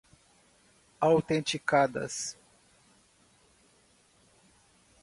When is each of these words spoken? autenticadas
autenticadas 0.99 2.35